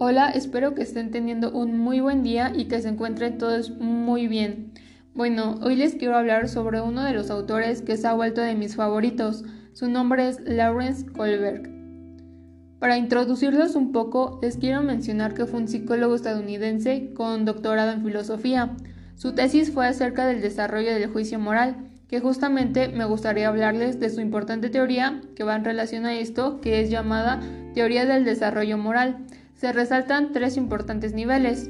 Hola, 0.00 0.30
espero 0.30 0.76
que 0.76 0.82
estén 0.82 1.10
teniendo 1.10 1.50
un 1.50 1.76
muy 1.76 1.98
buen 1.98 2.22
día 2.22 2.52
y 2.54 2.66
que 2.66 2.80
se 2.80 2.88
encuentren 2.88 3.36
todos 3.36 3.70
muy 3.80 4.28
bien. 4.28 4.70
Bueno, 5.12 5.58
hoy 5.60 5.74
les 5.74 5.96
quiero 5.96 6.16
hablar 6.16 6.48
sobre 6.48 6.80
uno 6.80 7.02
de 7.02 7.12
los 7.12 7.30
autores 7.30 7.82
que 7.82 7.96
se 7.96 8.06
ha 8.06 8.12
vuelto 8.12 8.40
de 8.40 8.54
mis 8.54 8.76
favoritos. 8.76 9.44
Su 9.72 9.90
nombre 9.90 10.28
es 10.28 10.38
Lawrence 10.42 11.04
Kohlberg. 11.04 11.68
Para 12.78 12.96
introducirlos 12.96 13.74
un 13.74 13.90
poco, 13.90 14.38
les 14.40 14.56
quiero 14.56 14.82
mencionar 14.82 15.34
que 15.34 15.46
fue 15.46 15.58
un 15.58 15.66
psicólogo 15.66 16.14
estadounidense 16.14 17.12
con 17.12 17.44
doctorado 17.44 17.90
en 17.90 18.04
filosofía. 18.04 18.76
Su 19.16 19.32
tesis 19.32 19.72
fue 19.72 19.88
acerca 19.88 20.28
del 20.28 20.40
desarrollo 20.40 20.94
del 20.94 21.10
juicio 21.10 21.40
moral 21.40 21.88
que 22.06 22.20
justamente 22.20 22.86
me 22.86 23.04
gustaría 23.04 23.48
hablarles 23.48 23.98
de 23.98 24.10
su 24.10 24.20
importante 24.20 24.70
teoría 24.70 25.20
que 25.34 25.42
va 25.42 25.56
en 25.56 25.64
relación 25.64 26.06
a 26.06 26.14
esto, 26.14 26.60
que 26.60 26.80
es 26.80 26.88
llamada 26.88 27.40
teoría 27.74 28.06
del 28.06 28.24
desarrollo 28.24 28.78
moral. 28.78 29.26
Se 29.58 29.72
resaltan 29.72 30.30
tres 30.30 30.56
importantes 30.56 31.14
niveles. 31.14 31.68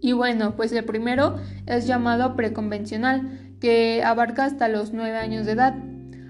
Y 0.00 0.14
bueno, 0.14 0.56
pues 0.56 0.72
el 0.72 0.82
primero 0.86 1.36
es 1.66 1.86
llamado 1.86 2.36
preconvencional, 2.36 3.54
que 3.60 4.02
abarca 4.02 4.46
hasta 4.46 4.68
los 4.68 4.94
nueve 4.94 5.18
años 5.18 5.44
de 5.44 5.52
edad. 5.52 5.74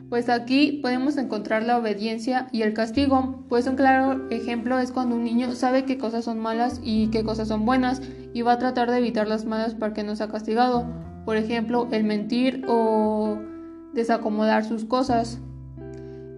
Pues 0.09 0.29
aquí 0.29 0.81
podemos 0.83 1.17
encontrar 1.19 1.63
la 1.63 1.79
obediencia 1.79 2.49
y 2.51 2.63
el 2.63 2.75
castigo, 2.75 3.45
pues 3.49 3.69
un 3.69 3.77
claro 3.77 4.29
ejemplo 4.31 4.77
es 4.81 4.91
cuando 4.91 5.15
un 5.15 5.23
niño 5.23 5.55
sabe 5.55 5.85
qué 5.85 5.99
cosas 5.99 6.25
son 6.25 6.41
malas 6.41 6.81
y 6.83 7.07
qué 7.13 7.23
cosas 7.23 7.47
son 7.47 7.65
buenas 7.65 8.03
y 8.35 8.43
va 8.43 8.55
a 8.55 8.59
tratar 8.59 8.91
de 8.91 8.99
evitar 8.99 9.29
las 9.29 9.45
malas 9.45 9.77
para 9.77 9.95
que 9.95 10.03
no 10.03 10.17
sea 10.17 10.27
castigado, 10.27 10.85
por 11.25 11.37
ejemplo, 11.37 11.87
el 11.93 12.03
mentir 12.03 12.65
o 12.67 13.39
desacomodar 13.95 14.65
sus 14.65 14.85
cosas. 14.85 15.41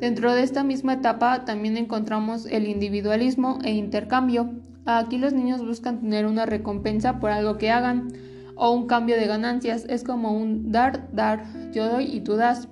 Dentro 0.02 0.34
de 0.34 0.42
esta 0.42 0.64
misma 0.64 0.94
etapa 0.94 1.44
también 1.44 1.76
encontramos 1.76 2.46
el 2.46 2.66
individualismo 2.66 3.60
e 3.62 3.70
intercambio. 3.70 4.50
Aquí 4.84 5.16
los 5.16 5.32
niños 5.32 5.64
buscan 5.64 6.00
tener 6.00 6.26
una 6.26 6.44
recompensa 6.44 7.20
por 7.20 7.30
algo 7.30 7.56
que 7.56 7.70
hagan 7.70 8.08
o 8.56 8.72
un 8.72 8.88
cambio 8.88 9.14
de 9.14 9.28
ganancias. 9.28 9.86
Es 9.88 10.02
como 10.02 10.32
un 10.32 10.72
dar, 10.72 11.08
dar, 11.12 11.46
yo 11.72 11.88
doy 11.88 12.06
y 12.06 12.20
tú 12.22 12.34
das. 12.34 12.66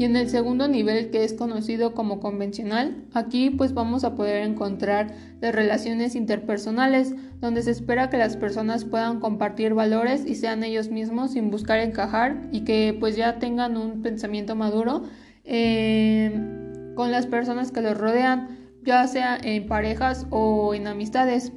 Y 0.00 0.04
en 0.04 0.16
el 0.16 0.30
segundo 0.30 0.66
nivel, 0.66 1.10
que 1.10 1.24
es 1.24 1.34
conocido 1.34 1.92
como 1.92 2.20
convencional, 2.20 3.04
aquí 3.12 3.50
pues 3.50 3.74
vamos 3.74 4.02
a 4.02 4.14
poder 4.14 4.44
encontrar 4.44 5.14
las 5.42 5.54
relaciones 5.54 6.14
interpersonales, 6.14 7.14
donde 7.38 7.60
se 7.60 7.72
espera 7.72 8.08
que 8.08 8.16
las 8.16 8.38
personas 8.38 8.86
puedan 8.86 9.20
compartir 9.20 9.74
valores 9.74 10.24
y 10.24 10.36
sean 10.36 10.64
ellos 10.64 10.88
mismos 10.88 11.32
sin 11.32 11.50
buscar 11.50 11.80
encajar 11.80 12.48
y 12.50 12.62
que 12.62 12.96
pues 12.98 13.14
ya 13.14 13.38
tengan 13.38 13.76
un 13.76 14.00
pensamiento 14.00 14.56
maduro 14.56 15.02
eh, 15.44 16.32
con 16.94 17.12
las 17.12 17.26
personas 17.26 17.70
que 17.70 17.82
los 17.82 17.98
rodean, 17.98 18.56
ya 18.82 19.06
sea 19.06 19.36
en 19.36 19.66
parejas 19.66 20.26
o 20.30 20.72
en 20.72 20.86
amistades. 20.86 21.52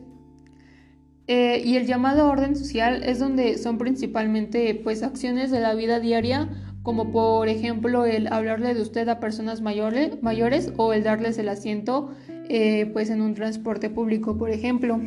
Eh, 1.28 1.62
y 1.64 1.78
el 1.78 1.88
llamado 1.88 2.28
orden 2.28 2.58
social 2.58 3.04
es 3.04 3.20
donde 3.20 3.58
son 3.58 3.78
principalmente 3.78 4.76
pues 4.84 5.02
acciones 5.02 5.50
de 5.50 5.62
la 5.62 5.74
vida 5.76 6.02
diaria 6.02 6.50
como 6.84 7.12
por 7.12 7.48
ejemplo 7.48 8.06
el 8.06 8.28
hablarle 8.28 8.74
de 8.74 8.82
usted 8.82 9.08
a 9.08 9.20
personas 9.20 9.62
mayores, 9.62 10.22
mayores 10.22 10.72
o 10.78 10.94
el 10.94 11.04
darles 11.04 11.38
el 11.38 11.50
asiento 11.50 12.12
eh, 12.50 12.90
pues 12.92 13.10
en 13.10 13.22
un 13.22 13.34
transporte 13.34 13.90
público, 13.90 14.38
por 14.38 14.52
ejemplo. 14.52 15.00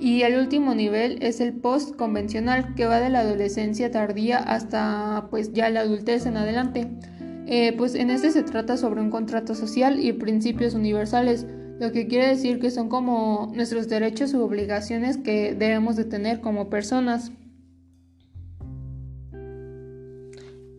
Y 0.00 0.22
el 0.22 0.38
último 0.38 0.74
nivel 0.74 1.18
es 1.20 1.40
el 1.40 1.52
post 1.52 1.96
convencional 1.96 2.74
que 2.74 2.86
va 2.86 3.00
de 3.00 3.10
la 3.10 3.20
adolescencia 3.20 3.90
tardía 3.90 4.38
hasta 4.38 5.26
pues 5.30 5.52
ya 5.52 5.68
la 5.70 5.80
adultez 5.80 6.26
en 6.26 6.36
adelante. 6.36 6.88
Eh, 7.46 7.74
pues 7.76 7.94
en 7.94 8.10
este 8.10 8.30
se 8.30 8.42
trata 8.42 8.76
sobre 8.76 9.00
un 9.00 9.10
contrato 9.10 9.54
social 9.54 10.00
y 10.00 10.12
principios 10.12 10.74
universales, 10.74 11.46
lo 11.80 11.90
que 11.92 12.06
quiere 12.06 12.28
decir 12.28 12.60
que 12.60 12.70
son 12.70 12.88
como 12.88 13.52
nuestros 13.54 13.88
derechos 13.88 14.32
u 14.32 14.42
obligaciones 14.42 15.18
que 15.18 15.54
debemos 15.54 15.96
de 15.96 16.04
tener 16.04 16.40
como 16.40 16.70
personas. 16.70 17.32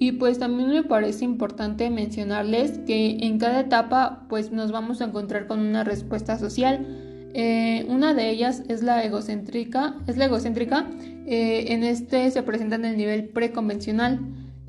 Y 0.05 0.11
pues 0.11 0.37
también 0.37 0.69
me 0.69 0.83
parece 0.83 1.25
importante 1.25 1.89
mencionarles 1.89 2.77
que 2.85 3.17
en 3.21 3.39
cada 3.39 3.61
etapa 3.61 4.27
pues 4.29 4.51
nos 4.51 4.71
vamos 4.71 5.01
a 5.01 5.05
encontrar 5.05 5.47
con 5.47 5.59
una 5.59 5.83
respuesta 5.83 6.37
social. 6.37 6.85
Eh, 7.33 7.87
una 7.89 8.13
de 8.13 8.29
ellas 8.29 8.61
es 8.69 8.83
la 8.83 9.03
egocéntrica, 9.03 9.95
es 10.05 10.17
la 10.17 10.25
egocéntrica. 10.25 10.87
Eh, 11.25 11.73
en 11.73 11.83
este 11.83 12.29
se 12.29 12.43
presenta 12.43 12.75
en 12.75 12.85
el 12.85 12.97
nivel 12.97 13.29
preconvencional. 13.29 14.19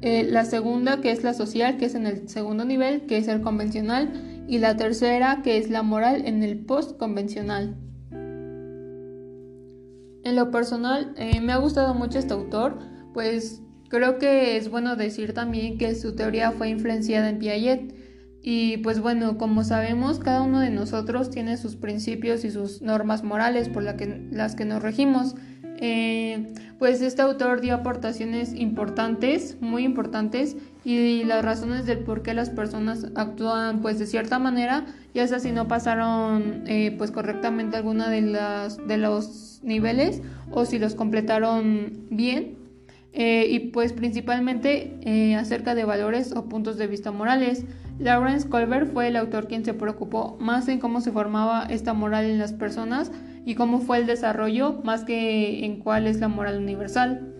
Eh, 0.01 0.25
la 0.25 0.47
segunda 0.47 1.03
que 1.03 1.11
es 1.11 1.23
la 1.23 1.35
social, 1.35 1.77
que 1.77 1.85
es 1.85 1.95
en 1.95 2.07
el 2.07 2.31
segundo 2.31 2.65
nivel, 2.65 3.03
que 3.03 3.19
es 3.19 3.29
el 3.29 3.43
convencional. 3.43 4.47
Y 4.49 4.57
la 4.57 4.79
tercera 4.79 5.43
que 5.45 5.59
es 5.59 5.69
la 5.69 5.83
moral 5.83 6.23
en 6.25 6.45
el 6.45 6.61
postconvencional. 6.61 7.77
En 10.25 10.35
lo 10.35 10.51
personal 10.51 11.15
me 11.43 11.53
ha 11.53 11.59
gustado 11.59 11.93
mucho 11.93 12.19
este 12.19 12.33
autor, 12.33 12.79
pues 13.13 13.61
Creo 13.89 14.19
que 14.19 14.57
es 14.57 14.71
bueno 14.71 14.97
decir 14.97 15.33
también 15.33 15.79
que 15.79 15.95
su 15.95 16.15
teoría 16.15 16.53
fue 16.53 16.69
influenciada 16.69 17.29
en 17.29 17.39
Piaget. 17.39 17.95
Y 18.43 18.79
pues 18.79 19.01
bueno, 19.01 19.39
como 19.39 19.65
sabemos, 19.65 20.19
cada 20.21 20.43
uno 20.43 20.61
de 20.61 20.71
nosotros 20.71 21.31
tiene 21.31 21.57
sus 21.57 21.77
principios 21.77 22.45
y 22.45 22.51
sus 22.51 22.81
normas 22.81 23.25
morales 23.25 23.69
por 23.69 23.97
que, 23.97 24.29
las 24.31 24.55
que 24.55 24.65
nos 24.65 24.83
regimos. 24.83 25.35
Eh, 25.79 26.47
pues 26.79 27.03
este 27.03 27.23
autor 27.23 27.61
dio 27.61 27.75
aportaciones 27.75 28.55
importantes, 28.55 29.57
muy 29.61 29.85
importantes, 29.85 30.57
y 30.85 31.25
las 31.25 31.45
razones 31.45 31.87
del 31.87 31.99
por 31.99 32.23
qué 32.23 32.35
las 32.35 32.51
personas 32.51 33.09
actúan 33.15 33.81
pues 33.81 33.99
de 33.99 34.07
cierta 34.07 34.39
manera, 34.39 34.87
ya 35.15 35.27
sea 35.27 35.41
si 35.41 35.53
no 35.53 35.69
pasaron 35.69 36.63
eh, 36.67 36.95
pues 36.97 37.11
correctamente 37.11 37.77
alguna 37.77 38.09
de 38.09 38.23
las 38.23 38.79
de 38.87 38.97
los 38.97 39.61
niveles 39.65 40.23
o 40.51 40.65
si 40.65 40.79
los 40.79 40.95
completaron 40.95 42.07
bien 42.11 42.66
eh, 43.19 43.47
y 43.49 43.59
pues 43.71 43.95
principalmente 43.95 44.99
eh, 45.01 45.37
acerca 45.37 45.75
de 45.75 45.87
valores 45.87 46.33
o 46.37 46.51
puntos 46.51 46.77
de 46.77 46.87
vista 46.87 47.13
morales. 47.13 47.65
Lawrence 47.99 48.47
Colbert 48.47 48.93
fue 48.93 49.09
el 49.09 49.17
autor 49.17 49.49
quien 49.49 49.65
se 49.65 49.73
preocupó 49.73 50.37
más 50.39 50.69
en 50.69 50.79
cómo 50.81 51.01
se 51.01 51.13
formaba 51.13 51.65
esta 51.71 51.95
moral 51.95 52.27
en 52.27 52.39
las 52.39 52.53
personas 52.53 53.11
y 53.47 53.55
cómo 53.55 53.81
fue 53.81 53.97
el 53.97 54.07
desarrollo 54.07 54.83
más 54.85 55.05
que 55.05 55.65
en 55.65 55.79
cuál 55.79 56.07
es 56.07 56.21
la 56.21 56.29
moral 56.29 56.59
universal. 56.59 57.35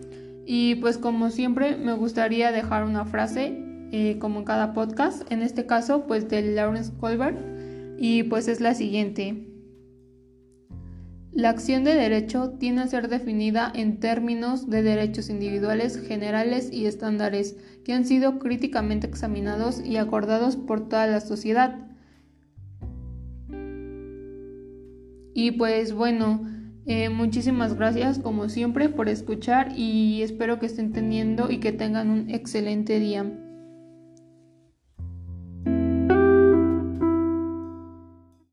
Y 0.47 0.75
pues 0.75 0.97
como 0.97 1.29
siempre 1.29 1.77
me 1.77 1.93
gustaría 1.93 2.51
dejar 2.51 2.83
una 2.83 3.05
frase 3.05 3.63
eh, 3.91 4.17
como 4.17 4.39
en 4.39 4.45
cada 4.45 4.73
podcast, 4.73 5.31
en 5.31 5.43
este 5.43 5.67
caso 5.67 6.07
pues 6.07 6.27
de 6.27 6.41
Lawrence 6.41 6.91
Colbert 6.99 7.37
y 7.99 8.23
pues 8.23 8.47
es 8.47 8.61
la 8.61 8.73
siguiente. 8.73 9.45
La 11.31 11.49
acción 11.49 11.83
de 11.83 11.93
derecho 11.93 12.51
tiene 12.57 12.81
a 12.81 12.87
ser 12.87 13.09
definida 13.09 13.71
en 13.75 13.99
términos 13.99 14.69
de 14.69 14.81
derechos 14.81 15.29
individuales 15.29 15.99
generales 16.07 16.71
y 16.71 16.85
estándares 16.85 17.57
que 17.83 17.93
han 17.93 18.05
sido 18.05 18.39
críticamente 18.39 19.07
examinados 19.07 19.85
y 19.85 19.97
acordados 19.97 20.55
por 20.55 20.89
toda 20.89 21.05
la 21.07 21.21
sociedad. 21.21 21.87
Y 25.33 25.51
pues 25.51 25.93
bueno, 25.93 26.49
eh, 26.87 27.09
muchísimas 27.09 27.75
gracias 27.75 28.17
como 28.17 28.49
siempre 28.49 28.89
por 28.89 29.09
escuchar 29.09 29.73
y 29.77 30.23
espero 30.23 30.57
que 30.57 30.65
estén 30.65 30.93
teniendo 30.93 31.51
y 31.51 31.59
que 31.59 31.71
tengan 31.71 32.09
un 32.09 32.29
excelente 32.29 32.99
día. 32.99 33.25